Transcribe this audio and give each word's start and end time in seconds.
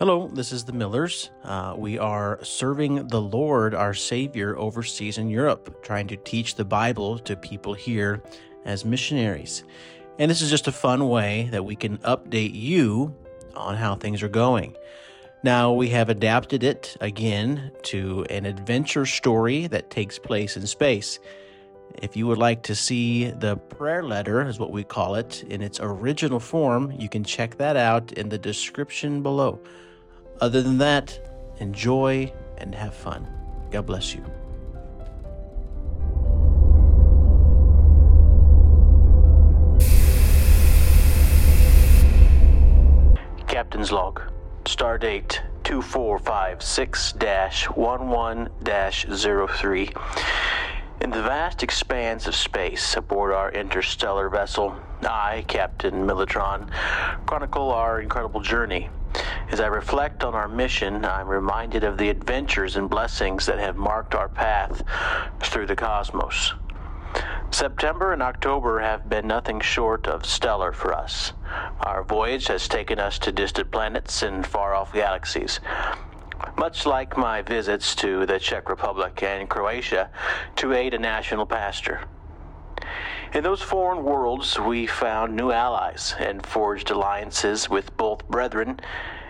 Hello, 0.00 0.28
this 0.32 0.50
is 0.50 0.64
the 0.64 0.72
Millers. 0.72 1.28
Uh, 1.44 1.74
we 1.76 1.98
are 1.98 2.42
serving 2.42 3.08
the 3.08 3.20
Lord, 3.20 3.74
our 3.74 3.92
Savior, 3.92 4.56
overseas 4.56 5.18
in 5.18 5.28
Europe, 5.28 5.84
trying 5.84 6.06
to 6.06 6.16
teach 6.16 6.54
the 6.54 6.64
Bible 6.64 7.18
to 7.18 7.36
people 7.36 7.74
here 7.74 8.22
as 8.64 8.86
missionaries. 8.86 9.62
And 10.18 10.30
this 10.30 10.40
is 10.40 10.48
just 10.48 10.68
a 10.68 10.72
fun 10.72 11.06
way 11.10 11.50
that 11.52 11.66
we 11.66 11.76
can 11.76 11.98
update 11.98 12.54
you 12.54 13.14
on 13.54 13.76
how 13.76 13.94
things 13.94 14.22
are 14.22 14.30
going. 14.30 14.74
Now, 15.42 15.74
we 15.74 15.90
have 15.90 16.08
adapted 16.08 16.62
it 16.62 16.96
again 17.02 17.70
to 17.82 18.24
an 18.30 18.46
adventure 18.46 19.04
story 19.04 19.66
that 19.66 19.90
takes 19.90 20.18
place 20.18 20.56
in 20.56 20.66
space. 20.66 21.18
If 21.96 22.16
you 22.16 22.26
would 22.26 22.38
like 22.38 22.62
to 22.62 22.74
see 22.74 23.32
the 23.32 23.58
prayer 23.58 24.02
letter, 24.02 24.48
is 24.48 24.58
what 24.58 24.72
we 24.72 24.82
call 24.82 25.16
it, 25.16 25.42
in 25.42 25.60
its 25.60 25.78
original 25.78 26.40
form, 26.40 26.90
you 26.90 27.10
can 27.10 27.22
check 27.22 27.58
that 27.58 27.76
out 27.76 28.12
in 28.12 28.30
the 28.30 28.38
description 28.38 29.22
below. 29.22 29.60
Other 30.40 30.62
than 30.62 30.78
that, 30.78 31.20
enjoy 31.58 32.32
and 32.56 32.74
have 32.74 32.94
fun. 32.94 33.28
God 33.70 33.84
bless 33.84 34.14
you. 34.14 34.24
Captain's 43.46 43.92
Log. 43.92 44.22
Stardate 44.64 45.40
2456 45.64 47.14
11 47.76 48.48
03. 49.48 49.90
In 51.02 51.10
the 51.10 51.22
vast 51.22 51.62
expanse 51.62 52.26
of 52.26 52.34
space 52.34 52.96
aboard 52.96 53.32
our 53.32 53.52
interstellar 53.52 54.30
vessel, 54.30 54.74
I, 55.02 55.44
Captain 55.48 56.06
Militron, 56.06 56.70
chronicle 57.26 57.70
our 57.70 58.00
incredible 58.00 58.40
journey. 58.40 58.88
As 59.50 59.58
I 59.58 59.66
reflect 59.66 60.22
on 60.22 60.36
our 60.36 60.46
mission, 60.46 61.04
I'm 61.04 61.26
reminded 61.26 61.82
of 61.82 61.98
the 61.98 62.08
adventures 62.08 62.76
and 62.76 62.88
blessings 62.88 63.46
that 63.46 63.58
have 63.58 63.76
marked 63.76 64.14
our 64.14 64.28
path 64.28 64.82
through 65.40 65.66
the 65.66 65.74
cosmos. 65.74 66.54
September 67.50 68.12
and 68.12 68.22
October 68.22 68.78
have 68.78 69.08
been 69.08 69.26
nothing 69.26 69.58
short 69.58 70.06
of 70.06 70.24
stellar 70.24 70.70
for 70.70 70.94
us. 70.94 71.32
Our 71.80 72.04
voyage 72.04 72.46
has 72.46 72.68
taken 72.68 73.00
us 73.00 73.18
to 73.18 73.32
distant 73.32 73.72
planets 73.72 74.22
and 74.22 74.46
far 74.46 74.72
off 74.72 74.92
galaxies. 74.92 75.58
Much 76.56 76.86
like 76.86 77.16
my 77.16 77.42
visits 77.42 77.96
to 77.96 78.26
the 78.26 78.38
Czech 78.38 78.68
Republic 78.68 79.20
and 79.24 79.48
Croatia 79.48 80.10
to 80.56 80.72
aid 80.72 80.94
a 80.94 80.98
national 80.98 81.44
pastor. 81.44 82.02
In 83.34 83.42
those 83.42 83.62
foreign 83.62 84.04
worlds, 84.04 84.60
we 84.60 84.86
found 84.86 85.34
new 85.34 85.50
allies 85.50 86.14
and 86.20 86.46
forged 86.46 86.90
alliances 86.92 87.68
with 87.68 87.96
both 87.96 88.26
brethren, 88.28 88.78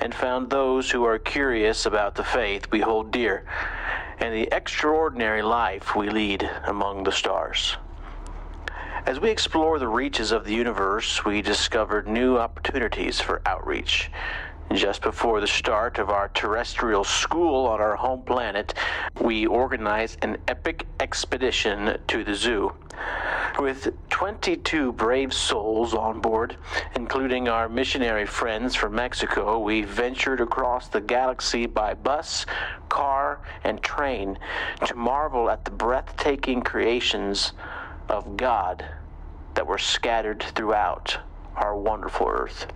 and 0.00 0.14
found 0.14 0.50
those 0.50 0.90
who 0.90 1.04
are 1.04 1.18
curious 1.18 1.86
about 1.86 2.14
the 2.14 2.24
faith 2.24 2.66
we 2.70 2.80
hold 2.80 3.10
dear 3.10 3.44
and 4.18 4.34
the 4.34 4.48
extraordinary 4.52 5.42
life 5.42 5.96
we 5.96 6.08
lead 6.08 6.48
among 6.66 7.04
the 7.04 7.12
stars. 7.12 7.76
As 9.06 9.20
we 9.20 9.30
explore 9.30 9.78
the 9.78 9.88
reaches 9.88 10.32
of 10.32 10.44
the 10.44 10.54
universe, 10.54 11.24
we 11.24 11.42
discovered 11.42 12.08
new 12.08 12.38
opportunities 12.38 13.20
for 13.20 13.42
outreach. 13.44 14.10
Just 14.72 15.02
before 15.02 15.40
the 15.40 15.46
start 15.46 15.98
of 15.98 16.08
our 16.08 16.28
terrestrial 16.28 17.04
school 17.04 17.66
on 17.66 17.80
our 17.80 17.96
home 17.96 18.22
planet, 18.22 18.72
we 19.20 19.46
organized 19.46 20.18
an 20.22 20.38
epic 20.48 20.86
expedition 21.00 21.98
to 22.08 22.24
the 22.24 22.34
zoo. 22.34 22.72
With 23.58 23.94
22 24.10 24.92
brave 24.92 25.32
souls 25.32 25.94
on 25.94 26.20
board, 26.20 26.56
including 26.96 27.48
our 27.48 27.68
missionary 27.68 28.26
friends 28.26 28.74
from 28.74 28.96
Mexico, 28.96 29.60
we 29.60 29.82
ventured 29.82 30.40
across 30.40 30.88
the 30.88 31.00
galaxy 31.00 31.66
by 31.66 31.94
bus, 31.94 32.46
car, 32.88 33.40
and 33.62 33.80
train 33.80 34.38
to 34.86 34.94
marvel 34.96 35.48
at 35.50 35.64
the 35.64 35.70
breathtaking 35.70 36.62
creations 36.62 37.52
of 38.08 38.36
God 38.36 38.84
that 39.54 39.66
were 39.66 39.78
scattered 39.78 40.42
throughout 40.42 41.16
our 41.54 41.76
wonderful 41.76 42.26
earth. 42.28 42.66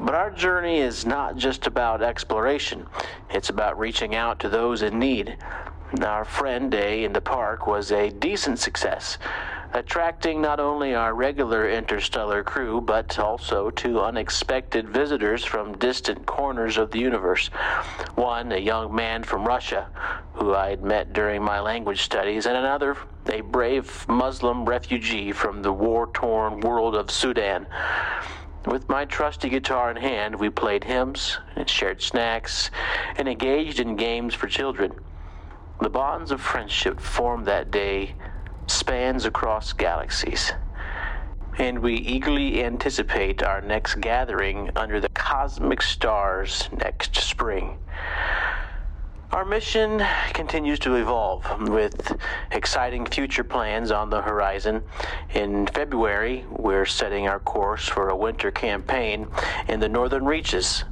But 0.00 0.16
our 0.16 0.32
journey 0.32 0.80
is 0.80 1.06
not 1.06 1.36
just 1.36 1.68
about 1.68 2.02
exploration, 2.02 2.86
it's 3.30 3.50
about 3.50 3.78
reaching 3.78 4.16
out 4.16 4.40
to 4.40 4.48
those 4.48 4.82
in 4.82 4.98
need. 4.98 5.36
Our 6.00 6.24
friend 6.24 6.70
day 6.70 7.04
in 7.04 7.12
the 7.12 7.20
park 7.20 7.66
was 7.66 7.92
a 7.92 8.08
decent 8.08 8.58
success, 8.58 9.18
attracting 9.74 10.40
not 10.40 10.58
only 10.58 10.94
our 10.94 11.14
regular 11.14 11.68
interstellar 11.68 12.42
crew, 12.42 12.80
but 12.80 13.18
also 13.18 13.68
two 13.68 14.00
unexpected 14.00 14.88
visitors 14.88 15.44
from 15.44 15.76
distant 15.76 16.24
corners 16.24 16.78
of 16.78 16.92
the 16.92 16.98
universe. 16.98 17.48
One, 18.14 18.52
a 18.52 18.58
young 18.58 18.94
man 18.94 19.22
from 19.22 19.46
Russia, 19.46 19.86
who 20.32 20.54
I 20.54 20.70
had 20.70 20.82
met 20.82 21.12
during 21.12 21.42
my 21.42 21.60
language 21.60 22.00
studies, 22.00 22.46
and 22.46 22.56
another, 22.56 22.96
a 23.26 23.42
brave 23.42 24.08
Muslim 24.08 24.64
refugee 24.64 25.30
from 25.30 25.60
the 25.60 25.74
war 25.74 26.08
torn 26.14 26.60
world 26.60 26.94
of 26.94 27.10
Sudan. 27.10 27.66
With 28.64 28.88
my 28.88 29.04
trusty 29.04 29.50
guitar 29.50 29.90
in 29.90 29.98
hand, 29.98 30.36
we 30.36 30.48
played 30.48 30.84
hymns 30.84 31.38
and 31.54 31.68
shared 31.68 32.00
snacks 32.00 32.70
and 33.16 33.28
engaged 33.28 33.78
in 33.78 33.94
games 33.94 34.34
for 34.34 34.46
children. 34.46 34.92
The 35.82 35.90
bonds 35.90 36.30
of 36.30 36.40
friendship 36.40 37.00
formed 37.00 37.44
that 37.46 37.72
day 37.72 38.14
spans 38.68 39.24
across 39.24 39.72
galaxies, 39.72 40.52
and 41.58 41.80
we 41.80 41.96
eagerly 41.96 42.62
anticipate 42.62 43.42
our 43.42 43.60
next 43.60 43.96
gathering 43.96 44.70
under 44.76 45.00
the 45.00 45.08
cosmic 45.08 45.82
stars 45.82 46.68
next 46.70 47.16
spring. 47.16 47.78
Our 49.32 49.44
mission 49.44 50.00
continues 50.32 50.78
to 50.80 50.94
evolve 50.94 51.68
with 51.68 52.16
exciting 52.52 53.04
future 53.04 53.42
plans 53.42 53.90
on 53.90 54.08
the 54.08 54.22
horizon. 54.22 54.84
In 55.34 55.66
February, 55.66 56.44
we're 56.48 56.86
setting 56.86 57.26
our 57.26 57.40
course 57.40 57.88
for 57.88 58.08
a 58.08 58.16
winter 58.16 58.52
campaign 58.52 59.26
in 59.66 59.80
the 59.80 59.88
northern 59.88 60.26
reaches. 60.26 60.84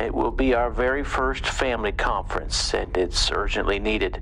It 0.00 0.14
will 0.14 0.30
be 0.30 0.54
our 0.54 0.70
very 0.70 1.04
first 1.04 1.46
family 1.46 1.92
conference, 1.92 2.74
and 2.74 2.96
it's 2.96 3.30
urgently 3.30 3.78
needed. 3.78 4.20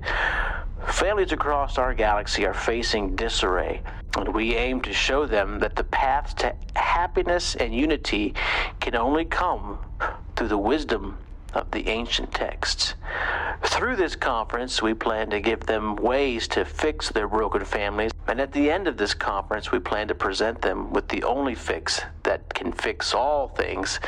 Families 0.87 1.31
across 1.31 1.77
our 1.77 1.93
galaxy 1.93 2.45
are 2.45 2.53
facing 2.53 3.15
disarray, 3.15 3.81
and 4.17 4.33
we 4.33 4.55
aim 4.55 4.81
to 4.81 4.93
show 4.93 5.25
them 5.25 5.59
that 5.59 5.75
the 5.75 5.83
path 5.83 6.35
to 6.37 6.53
happiness 6.75 7.55
and 7.55 7.73
unity 7.73 8.33
can 8.79 8.95
only 8.95 9.25
come 9.25 9.79
through 10.35 10.49
the 10.49 10.57
wisdom 10.57 11.17
of 11.53 11.71
the 11.71 11.87
ancient 11.87 12.33
texts. 12.33 12.95
Through 13.63 13.95
this 13.95 14.15
conference, 14.15 14.81
we 14.81 14.93
plan 14.93 15.29
to 15.29 15.39
give 15.39 15.65
them 15.65 15.95
ways 15.95 16.47
to 16.49 16.65
fix 16.65 17.09
their 17.09 17.27
broken 17.27 17.63
families, 17.63 18.11
and 18.27 18.39
at 18.39 18.51
the 18.51 18.71
end 18.71 18.87
of 18.87 18.97
this 18.97 19.13
conference, 19.13 19.71
we 19.71 19.79
plan 19.79 20.07
to 20.07 20.15
present 20.15 20.61
them 20.61 20.91
with 20.91 21.07
the 21.09 21.23
only 21.23 21.55
fix 21.55 22.01
that 22.23 22.53
can 22.53 22.71
fix 22.71 23.13
all 23.13 23.49
things, 23.49 23.99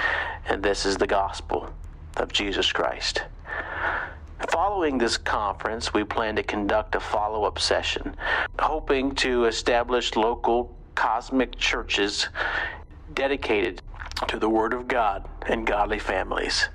and 0.48 0.64
this 0.64 0.86
is 0.86 0.98
the 0.98 1.08
gospel 1.08 1.74
of 2.18 2.32
Jesus 2.32 2.72
Christ. 2.72 3.24
Following 4.50 4.98
this 4.98 5.18
conference, 5.18 5.94
we 5.94 6.04
plan 6.04 6.36
to 6.36 6.44
conduct 6.44 6.96
a 6.96 7.00
follow 7.00 7.44
up 7.44 7.60
session, 7.60 8.16
hoping 8.60 9.16
to 9.16 9.46
establish 9.46 10.16
local 10.16 10.76
cosmic 10.96 11.58
churches 11.58 12.30
dedicated 13.14 13.82
to 14.28 14.40
the 14.40 14.50
Word 14.50 14.74
of 14.74 14.88
God 14.88 15.28
and 15.48 15.68
godly 15.68 16.00
families. 16.00 16.70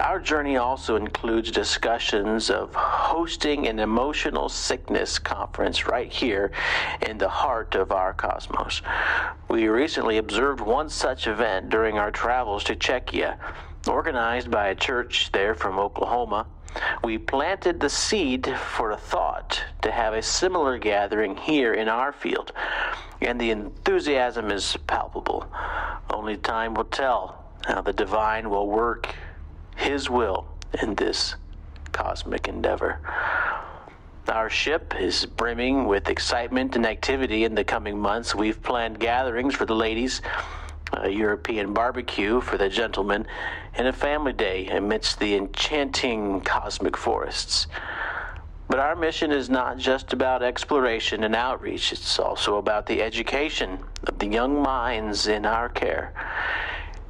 Our 0.00 0.20
journey 0.20 0.56
also 0.56 0.94
includes 0.94 1.50
discussions 1.50 2.50
of 2.50 2.72
hosting 2.72 3.66
an 3.66 3.80
emotional 3.80 4.48
sickness 4.48 5.18
conference 5.18 5.88
right 5.88 6.12
here 6.12 6.52
in 7.04 7.18
the 7.18 7.28
heart 7.28 7.74
of 7.74 7.90
our 7.90 8.12
cosmos. 8.12 8.80
We 9.48 9.66
recently 9.66 10.18
observed 10.18 10.60
one 10.60 10.88
such 10.88 11.26
event 11.26 11.68
during 11.68 11.98
our 11.98 12.12
travels 12.12 12.62
to 12.64 12.76
Czechia, 12.76 13.38
organized 13.88 14.52
by 14.52 14.68
a 14.68 14.74
church 14.76 15.32
there 15.32 15.56
from 15.56 15.80
Oklahoma. 15.80 16.46
We 17.02 17.18
planted 17.18 17.80
the 17.80 17.90
seed 17.90 18.46
for 18.56 18.92
a 18.92 18.96
thought 18.96 19.64
to 19.82 19.90
have 19.90 20.14
a 20.14 20.22
similar 20.22 20.78
gathering 20.78 21.36
here 21.36 21.74
in 21.74 21.88
our 21.88 22.12
field, 22.12 22.52
and 23.20 23.40
the 23.40 23.50
enthusiasm 23.50 24.52
is 24.52 24.76
palpable. 24.86 25.50
Only 26.08 26.36
time 26.36 26.74
will 26.74 26.84
tell 26.84 27.44
how 27.66 27.80
the 27.80 27.92
divine 27.92 28.48
will 28.48 28.68
work 28.68 29.12
his 29.78 30.10
will 30.10 30.44
in 30.82 30.94
this 30.96 31.36
cosmic 31.92 32.48
endeavor. 32.48 33.00
Our 34.28 34.50
ship 34.50 34.94
is 35.00 35.24
brimming 35.24 35.86
with 35.86 36.10
excitement 36.10 36.76
and 36.76 36.84
activity 36.84 37.44
in 37.44 37.54
the 37.54 37.64
coming 37.64 37.98
months. 37.98 38.34
We've 38.34 38.62
planned 38.62 39.00
gatherings 39.00 39.54
for 39.54 39.64
the 39.64 39.74
ladies, 39.74 40.20
a 40.92 41.08
European 41.08 41.72
barbecue 41.72 42.40
for 42.40 42.58
the 42.58 42.68
gentlemen, 42.68 43.26
and 43.74 43.88
a 43.88 43.92
family 43.92 44.34
day 44.34 44.66
amidst 44.66 45.18
the 45.20 45.34
enchanting 45.34 46.42
cosmic 46.42 46.96
forests. 46.96 47.68
But 48.68 48.80
our 48.80 48.94
mission 48.94 49.32
is 49.32 49.48
not 49.48 49.78
just 49.78 50.12
about 50.12 50.42
exploration 50.42 51.24
and 51.24 51.34
outreach, 51.34 51.92
it's 51.92 52.18
also 52.18 52.58
about 52.58 52.84
the 52.84 53.00
education 53.00 53.78
of 54.06 54.18
the 54.18 54.26
young 54.26 54.60
minds 54.60 55.26
in 55.26 55.46
our 55.46 55.70
care. 55.70 56.12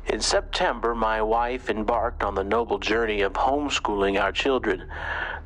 In 0.08 0.22
September, 0.22 0.94
my 0.94 1.20
wife 1.20 1.68
embarked 1.68 2.24
on 2.24 2.34
the 2.34 2.42
noble 2.42 2.78
journey 2.78 3.20
of 3.20 3.34
homeschooling 3.34 4.18
our 4.18 4.32
children. 4.32 4.84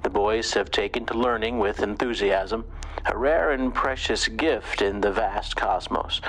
The 0.04 0.10
boys 0.10 0.54
have 0.54 0.70
taken 0.70 1.04
to 1.06 1.14
learning 1.14 1.58
with 1.58 1.82
enthusiasm, 1.82 2.64
a 3.04 3.18
rare 3.18 3.50
and 3.50 3.74
precious 3.74 4.28
gift 4.28 4.80
in 4.80 5.00
the 5.00 5.10
vast 5.10 5.56
cosmos. 5.56 6.20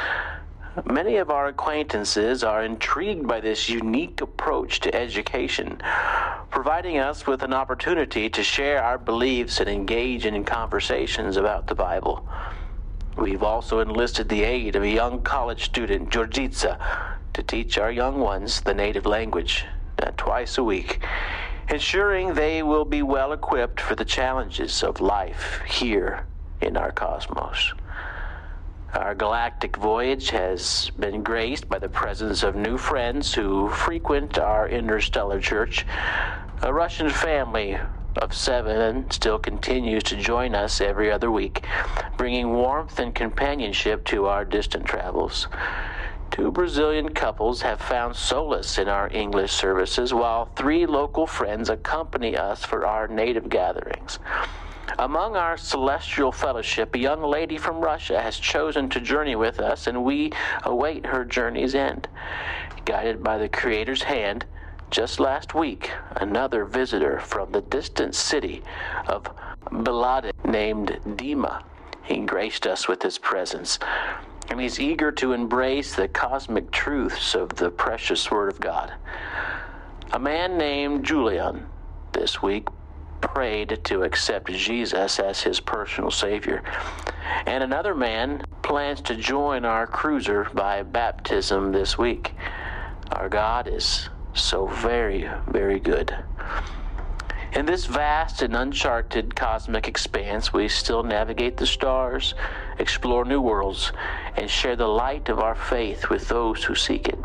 Many 0.83 1.17
of 1.17 1.29
our 1.29 1.45
acquaintances 1.45 2.43
are 2.43 2.63
intrigued 2.63 3.27
by 3.27 3.39
this 3.39 3.69
unique 3.69 4.19
approach 4.19 4.79
to 4.79 4.95
education, 4.95 5.79
providing 6.49 6.97
us 6.97 7.27
with 7.27 7.43
an 7.43 7.53
opportunity 7.53 8.31
to 8.31 8.41
share 8.41 8.83
our 8.83 8.97
beliefs 8.97 9.59
and 9.59 9.69
engage 9.69 10.25
in 10.25 10.43
conversations 10.43 11.37
about 11.37 11.67
the 11.67 11.75
Bible. 11.75 12.27
We've 13.17 13.43
also 13.43 13.79
enlisted 13.79 14.29
the 14.29 14.43
aid 14.43 14.75
of 14.75 14.83
a 14.83 14.89
young 14.89 15.21
college 15.21 15.63
student, 15.63 16.09
Georgitza, 16.09 16.79
to 17.33 17.43
teach 17.43 17.77
our 17.77 17.91
young 17.91 18.19
ones 18.19 18.61
the 18.61 18.73
native 18.73 19.05
language 19.05 19.65
uh, 20.01 20.11
twice 20.17 20.57
a 20.57 20.63
week, 20.63 21.03
ensuring 21.69 22.33
they 22.33 22.63
will 22.63 22.85
be 22.85 23.03
well 23.03 23.31
equipped 23.31 23.79
for 23.79 23.95
the 23.95 24.05
challenges 24.05 24.83
of 24.83 24.99
life 24.99 25.61
here 25.67 26.25
in 26.61 26.75
our 26.75 26.91
cosmos. 26.91 27.73
Our 28.93 29.15
galactic 29.15 29.77
voyage 29.77 30.29
has 30.29 30.91
been 30.99 31.23
graced 31.23 31.67
by 31.67 31.79
the 31.79 31.89
presence 31.89 32.43
of 32.43 32.55
new 32.55 32.77
friends 32.77 33.33
who 33.33 33.69
frequent 33.69 34.37
our 34.37 34.69
interstellar 34.69 35.39
church. 35.39 35.85
A 36.61 36.71
Russian 36.71 37.09
family 37.09 37.79
of 38.17 38.33
seven 38.33 39.09
still 39.11 39.39
continues 39.39 40.03
to 40.03 40.15
join 40.15 40.55
us 40.55 40.81
every 40.81 41.11
other 41.11 41.31
week, 41.31 41.65
bringing 42.17 42.53
warmth 42.53 42.99
and 42.99 43.13
companionship 43.13 44.05
to 44.05 44.25
our 44.25 44.45
distant 44.45 44.85
travels. 44.85 45.47
Two 46.31 46.51
Brazilian 46.51 47.13
couples 47.13 47.61
have 47.61 47.79
found 47.79 48.15
solace 48.15 48.79
in 48.79 48.87
our 48.87 49.07
English 49.11 49.51
services, 49.51 50.13
while 50.13 50.45
three 50.55 50.85
local 50.85 51.27
friends 51.27 51.69
accompany 51.69 52.35
us 52.35 52.65
for 52.65 52.87
our 52.87 53.07
native 53.07 53.49
gatherings. 53.49 54.17
Among 54.97 55.35
our 55.35 55.57
celestial 55.57 56.31
fellowship, 56.31 56.93
a 56.95 56.99
young 56.99 57.21
lady 57.21 57.57
from 57.57 57.81
Russia 57.81 58.21
has 58.21 58.37
chosen 58.37 58.89
to 58.89 58.99
journey 58.99 59.35
with 59.35 59.59
us, 59.59 59.87
and 59.87 60.03
we 60.03 60.31
await 60.63 61.05
her 61.05 61.23
journey's 61.23 61.75
end. 61.75 62.07
Guided 62.85 63.23
by 63.23 63.37
the 63.37 63.49
Creator's 63.49 64.03
hand, 64.03 64.45
just 64.93 65.19
last 65.19 65.55
week, 65.55 65.89
another 66.17 66.65
visitor 66.65 67.19
from 67.19 67.51
the 67.51 67.61
distant 67.61 68.13
city 68.13 68.61
of 69.07 69.27
Belade 69.81 70.31
named 70.45 70.99
Dima, 71.03 71.63
he 72.03 72.19
graced 72.19 72.67
us 72.67 72.87
with 72.87 73.01
his 73.01 73.17
presence, 73.17 73.79
and 74.49 74.61
he's 74.61 74.79
eager 74.79 75.11
to 75.11 75.33
embrace 75.33 75.95
the 75.95 76.07
cosmic 76.07 76.69
truths 76.69 77.33
of 77.33 77.55
the 77.55 77.71
precious 77.71 78.29
Word 78.29 78.49
of 78.49 78.59
God. 78.59 78.93
A 80.11 80.19
man 80.19 80.59
named 80.59 81.03
Julian 81.03 81.65
this 82.11 82.43
week 82.43 82.67
prayed 83.19 83.79
to 83.85 84.03
accept 84.03 84.51
Jesus 84.51 85.19
as 85.19 85.41
his 85.41 85.59
personal 85.59 86.11
Savior. 86.11 86.61
And 87.47 87.63
another 87.63 87.95
man 87.95 88.43
plans 88.61 89.01
to 89.01 89.15
join 89.15 89.65
our 89.65 89.87
cruiser 89.87 90.47
by 90.53 90.83
baptism 90.83 91.71
this 91.71 91.97
week. 91.97 92.35
Our 93.11 93.27
God 93.27 93.67
is 93.67 94.09
so 94.33 94.67
very, 94.67 95.29
very 95.47 95.79
good. 95.79 96.15
In 97.53 97.67
this 97.67 97.85
vast 97.85 98.41
and 98.41 98.55
uncharted 98.55 99.35
cosmic 99.35 99.87
expanse, 99.87 100.51
we 100.51 100.67
still 100.67 101.03
navigate 101.03 101.57
the 101.57 101.67
stars, 101.67 102.33
explore 102.79 103.25
new 103.25 103.41
worlds, 103.41 103.91
and 104.35 104.49
share 104.49 104.75
the 104.75 104.87
light 104.87 105.29
of 105.29 105.39
our 105.39 105.53
faith 105.53 106.09
with 106.09 106.27
those 106.27 106.63
who 106.63 106.73
seek 106.73 107.07
it. 107.07 107.19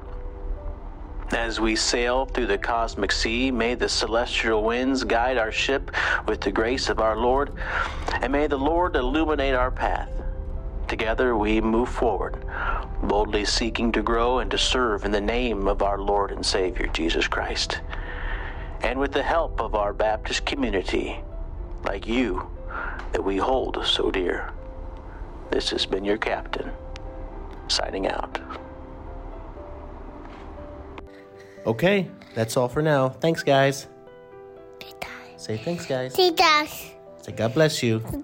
As 1.30 1.60
we 1.60 1.76
sail 1.76 2.26
through 2.26 2.46
the 2.46 2.58
cosmic 2.58 3.12
sea, 3.12 3.50
may 3.50 3.74
the 3.74 3.88
celestial 3.88 4.62
winds 4.62 5.04
guide 5.04 5.38
our 5.38 5.52
ship 5.52 5.90
with 6.26 6.40
the 6.42 6.52
grace 6.52 6.88
of 6.88 7.00
our 7.00 7.16
Lord, 7.16 7.52
and 8.20 8.32
may 8.32 8.46
the 8.46 8.58
Lord 8.58 8.96
illuminate 8.96 9.54
our 9.54 9.70
path. 9.70 10.10
Together 10.88 11.36
we 11.36 11.60
move 11.60 11.88
forward, 11.88 12.44
boldly 13.02 13.44
seeking 13.44 13.92
to 13.92 14.02
grow 14.02 14.38
and 14.38 14.50
to 14.50 14.58
serve 14.58 15.04
in 15.04 15.10
the 15.12 15.20
name 15.20 15.68
of 15.68 15.82
our 15.82 15.98
Lord 15.98 16.30
and 16.30 16.44
Savior, 16.44 16.86
Jesus 16.88 17.28
Christ. 17.28 17.80
And 18.82 18.98
with 18.98 19.12
the 19.12 19.22
help 19.22 19.60
of 19.60 19.74
our 19.74 19.92
Baptist 19.92 20.44
community, 20.46 21.20
like 21.84 22.06
you, 22.06 22.48
that 23.12 23.22
we 23.22 23.36
hold 23.36 23.84
so 23.86 24.10
dear. 24.10 24.52
This 25.50 25.70
has 25.70 25.86
been 25.86 26.04
your 26.04 26.18
captain, 26.18 26.70
signing 27.68 28.06
out. 28.06 28.38
Okay, 31.66 32.08
that's 32.34 32.56
all 32.56 32.68
for 32.68 32.82
now. 32.82 33.08
Thanks, 33.08 33.42
guys. 33.42 33.88
Say 35.36 35.56
thanks, 35.56 35.86
guys. 35.86 36.14
Titas, 36.14 36.90
Say 37.22 37.32
God 37.32 37.54
bless 37.54 37.82
you. 37.82 38.00
the 38.00 38.22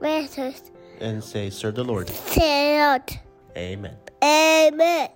besos, 0.00 0.70
And 1.00 1.22
say, 1.22 1.50
serve 1.50 1.74
the 1.74 1.84
Lord. 1.84 2.06
Señor. 2.08 3.18
Amen. 3.56 3.96
Amen. 4.22 5.10